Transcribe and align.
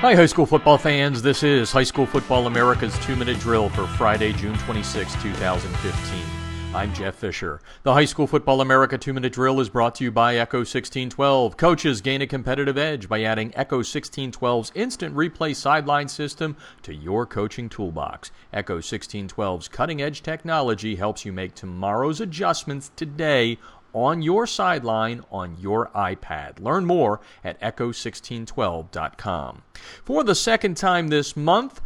Hi, 0.00 0.14
high 0.14 0.26
school 0.26 0.46
football 0.46 0.78
fans. 0.78 1.22
This 1.22 1.42
is 1.42 1.72
High 1.72 1.82
School 1.82 2.06
Football 2.06 2.46
America's 2.46 2.96
two 3.00 3.16
minute 3.16 3.40
drill 3.40 3.68
for 3.68 3.88
Friday, 3.88 4.32
June 4.32 4.56
26, 4.58 5.12
2015. 5.20 6.38
I'm 6.72 6.94
Jeff 6.94 7.16
Fisher. 7.16 7.60
The 7.82 7.92
High 7.92 8.04
School 8.04 8.28
Football 8.28 8.60
America 8.60 8.96
two 8.96 9.12
minute 9.12 9.32
drill 9.32 9.58
is 9.58 9.68
brought 9.68 9.96
to 9.96 10.04
you 10.04 10.12
by 10.12 10.36
Echo 10.36 10.58
1612. 10.58 11.56
Coaches 11.56 12.00
gain 12.00 12.22
a 12.22 12.28
competitive 12.28 12.78
edge 12.78 13.08
by 13.08 13.24
adding 13.24 13.52
Echo 13.56 13.80
1612's 13.80 14.70
instant 14.76 15.16
replay 15.16 15.56
sideline 15.56 16.06
system 16.06 16.56
to 16.82 16.94
your 16.94 17.26
coaching 17.26 17.68
toolbox. 17.68 18.30
Echo 18.52 18.78
1612's 18.78 19.66
cutting 19.66 20.00
edge 20.00 20.22
technology 20.22 20.94
helps 20.94 21.24
you 21.24 21.32
make 21.32 21.56
tomorrow's 21.56 22.20
adjustments 22.20 22.92
today 22.94 23.58
on 23.92 24.22
your 24.22 24.46
sideline 24.46 25.24
on 25.30 25.56
your 25.58 25.90
iPad. 25.94 26.60
Learn 26.60 26.84
more 26.84 27.20
at 27.42 27.60
echo1612.com. 27.60 29.62
For 30.04 30.24
the 30.24 30.34
second 30.34 30.76
time 30.76 31.08
this 31.08 31.36
month, 31.36 31.80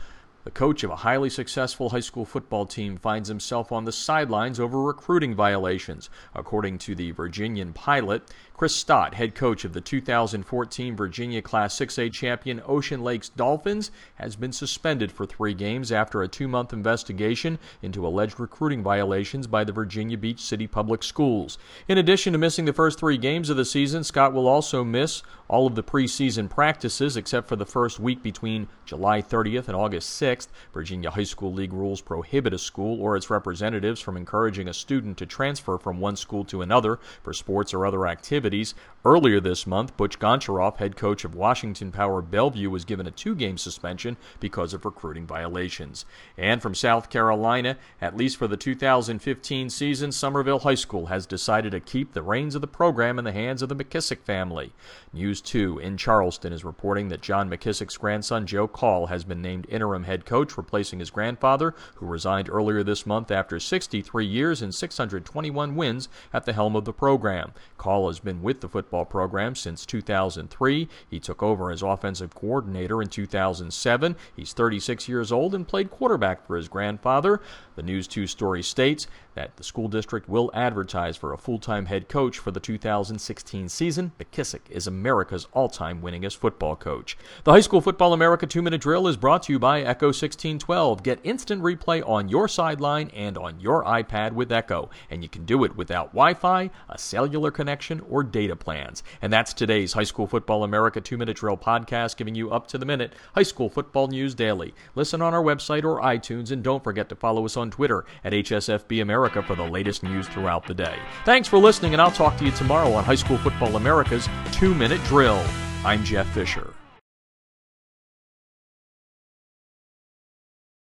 the 0.44 0.50
coach 0.50 0.82
of 0.82 0.90
a 0.90 0.96
highly 0.96 1.30
successful 1.30 1.90
high 1.90 2.00
school 2.00 2.24
football 2.24 2.66
team 2.66 2.96
finds 2.96 3.28
himself 3.28 3.70
on 3.70 3.84
the 3.84 3.92
sidelines 3.92 4.58
over 4.58 4.80
recruiting 4.80 5.34
violations. 5.34 6.10
According 6.34 6.78
to 6.78 6.94
the 6.94 7.12
Virginian 7.12 7.72
Pilot, 7.72 8.22
Chris 8.56 8.76
Scott, 8.76 9.14
head 9.14 9.34
coach 9.34 9.64
of 9.64 9.72
the 9.72 9.80
2014 9.80 10.96
Virginia 10.96 11.42
Class 11.42 11.76
6A 11.76 12.12
champion 12.12 12.62
Ocean 12.66 13.02
Lakes 13.02 13.28
Dolphins, 13.28 13.90
has 14.16 14.36
been 14.36 14.52
suspended 14.52 15.10
for 15.10 15.26
three 15.26 15.54
games 15.54 15.90
after 15.90 16.22
a 16.22 16.28
two 16.28 16.48
month 16.48 16.72
investigation 16.72 17.58
into 17.80 18.06
alleged 18.06 18.38
recruiting 18.38 18.82
violations 18.82 19.46
by 19.46 19.64
the 19.64 19.72
Virginia 19.72 20.18
Beach 20.18 20.40
City 20.40 20.66
Public 20.66 21.02
Schools. 21.02 21.58
In 21.88 21.98
addition 21.98 22.32
to 22.32 22.38
missing 22.38 22.64
the 22.64 22.72
first 22.72 22.98
three 22.98 23.18
games 23.18 23.50
of 23.50 23.56
the 23.56 23.64
season, 23.64 24.04
Scott 24.04 24.32
will 24.32 24.46
also 24.48 24.84
miss 24.84 25.22
all 25.48 25.66
of 25.66 25.74
the 25.74 25.82
preseason 25.82 26.48
practices 26.48 27.16
except 27.16 27.48
for 27.48 27.56
the 27.56 27.66
first 27.66 28.00
week 28.00 28.22
between 28.22 28.68
July 28.86 29.20
30th 29.20 29.68
and 29.68 29.76
August 29.76 30.20
6th. 30.20 30.31
Virginia 30.72 31.10
High 31.10 31.24
School 31.24 31.52
League 31.52 31.72
rules 31.72 32.00
prohibit 32.00 32.54
a 32.54 32.58
school 32.58 33.00
or 33.00 33.16
its 33.16 33.30
representatives 33.30 34.00
from 34.00 34.16
encouraging 34.16 34.68
a 34.68 34.74
student 34.74 35.18
to 35.18 35.26
transfer 35.26 35.78
from 35.78 36.00
one 36.00 36.16
school 36.16 36.44
to 36.46 36.62
another 36.62 36.98
for 37.22 37.32
sports 37.32 37.74
or 37.74 37.84
other 37.84 38.06
activities. 38.06 38.74
Earlier 39.04 39.40
this 39.40 39.66
month, 39.66 39.96
Butch 39.96 40.18
Goncharoff, 40.18 40.76
head 40.76 40.96
coach 40.96 41.24
of 41.24 41.34
Washington 41.34 41.92
Power 41.92 42.22
Bellevue, 42.22 42.70
was 42.70 42.84
given 42.84 43.06
a 43.06 43.10
two 43.10 43.34
game 43.34 43.58
suspension 43.58 44.16
because 44.40 44.72
of 44.72 44.84
recruiting 44.84 45.26
violations. 45.26 46.04
And 46.38 46.62
from 46.62 46.74
South 46.74 47.10
Carolina, 47.10 47.76
at 48.00 48.16
least 48.16 48.36
for 48.36 48.48
the 48.48 48.56
2015 48.56 49.70
season, 49.70 50.12
Summerville 50.12 50.60
High 50.60 50.74
School 50.74 51.06
has 51.06 51.26
decided 51.26 51.72
to 51.72 51.80
keep 51.80 52.12
the 52.12 52.22
reins 52.22 52.54
of 52.54 52.60
the 52.60 52.66
program 52.66 53.18
in 53.18 53.24
the 53.24 53.32
hands 53.32 53.62
of 53.62 53.68
the 53.68 53.76
McKissick 53.76 54.22
family. 54.22 54.72
News 55.12 55.40
2 55.40 55.78
in 55.78 55.96
Charleston 55.96 56.52
is 56.52 56.64
reporting 56.64 57.08
that 57.08 57.20
John 57.20 57.50
McKissick's 57.50 57.96
grandson, 57.96 58.46
Joe 58.46 58.68
Call, 58.68 59.06
has 59.06 59.24
been 59.24 59.42
named 59.42 59.66
interim 59.68 60.04
head 60.04 60.21
coach, 60.24 60.56
replacing 60.56 60.98
his 60.98 61.10
grandfather, 61.10 61.74
who 61.96 62.06
resigned 62.06 62.48
earlier 62.48 62.82
this 62.82 63.06
month 63.06 63.30
after 63.30 63.58
63 63.58 64.24
years 64.24 64.62
and 64.62 64.74
621 64.74 65.76
wins 65.76 66.08
at 66.32 66.44
the 66.44 66.52
helm 66.52 66.76
of 66.76 66.84
the 66.84 66.92
program. 66.92 67.52
Call 67.78 68.08
has 68.08 68.20
been 68.20 68.42
with 68.42 68.60
the 68.60 68.68
football 68.68 69.04
program 69.04 69.54
since 69.54 69.86
2003. 69.86 70.88
He 71.08 71.20
took 71.20 71.42
over 71.42 71.70
as 71.70 71.82
offensive 71.82 72.34
coordinator 72.34 73.02
in 73.02 73.08
2007. 73.08 74.16
He's 74.34 74.52
36 74.52 75.08
years 75.08 75.32
old 75.32 75.54
and 75.54 75.66
played 75.66 75.90
quarterback 75.90 76.46
for 76.46 76.56
his 76.56 76.68
grandfather. 76.68 77.40
The 77.74 77.82
News 77.82 78.06
2 78.06 78.26
story 78.26 78.62
states 78.62 79.06
that 79.34 79.56
the 79.56 79.64
school 79.64 79.88
district 79.88 80.28
will 80.28 80.50
advertise 80.52 81.16
for 81.16 81.32
a 81.32 81.38
full 81.38 81.58
time 81.58 81.86
head 81.86 82.08
coach 82.08 82.38
for 82.38 82.50
the 82.50 82.60
2016 82.60 83.68
season. 83.68 84.12
McKissick 84.20 84.60
is 84.70 84.86
America's 84.86 85.46
all 85.52 85.68
time 85.68 86.02
winningest 86.02 86.36
football 86.36 86.76
coach. 86.76 87.16
The 87.44 87.52
High 87.52 87.60
School 87.60 87.80
Football 87.80 88.12
America 88.12 88.46
two 88.46 88.62
minute 88.62 88.80
drill 88.80 89.08
is 89.08 89.16
brought 89.16 89.44
to 89.44 89.52
you 89.52 89.58
by 89.58 89.82
Echo 89.82 90.11
1612. 90.12 91.02
Get 91.02 91.20
instant 91.24 91.62
replay 91.62 92.06
on 92.08 92.28
your 92.28 92.48
sideline 92.48 93.10
and 93.10 93.36
on 93.36 93.58
your 93.60 93.84
iPad 93.84 94.32
with 94.32 94.52
Echo, 94.52 94.90
and 95.10 95.22
you 95.22 95.28
can 95.28 95.44
do 95.44 95.64
it 95.64 95.76
without 95.76 96.08
Wi 96.12 96.34
Fi, 96.34 96.70
a 96.88 96.98
cellular 96.98 97.50
connection, 97.50 98.00
or 98.08 98.22
data 98.22 98.54
plans. 98.56 99.02
And 99.20 99.32
that's 99.32 99.52
today's 99.52 99.92
High 99.92 100.04
School 100.04 100.26
Football 100.26 100.64
America 100.64 101.00
two 101.00 101.16
minute 101.16 101.36
drill 101.36 101.56
podcast, 101.56 102.16
giving 102.16 102.34
you 102.34 102.50
up 102.50 102.66
to 102.68 102.78
the 102.78 102.86
minute 102.86 103.12
high 103.34 103.42
school 103.42 103.68
football 103.68 104.08
news 104.08 104.34
daily. 104.34 104.74
Listen 104.94 105.22
on 105.22 105.34
our 105.34 105.42
website 105.42 105.84
or 105.84 106.00
iTunes, 106.00 106.50
and 106.50 106.62
don't 106.62 106.84
forget 106.84 107.08
to 107.08 107.16
follow 107.16 107.44
us 107.44 107.56
on 107.56 107.70
Twitter 107.70 108.04
at 108.24 108.32
HSFB 108.32 109.02
America 109.02 109.42
for 109.42 109.54
the 109.54 109.66
latest 109.66 110.02
news 110.02 110.28
throughout 110.28 110.66
the 110.66 110.74
day. 110.74 110.98
Thanks 111.24 111.48
for 111.48 111.58
listening, 111.58 111.92
and 111.94 112.02
I'll 112.02 112.10
talk 112.10 112.36
to 112.38 112.44
you 112.44 112.50
tomorrow 112.52 112.92
on 112.92 113.04
High 113.04 113.14
School 113.14 113.38
Football 113.38 113.76
America's 113.76 114.28
two 114.52 114.74
minute 114.74 115.02
drill. 115.04 115.42
I'm 115.84 116.04
Jeff 116.04 116.28
Fisher. 116.34 116.74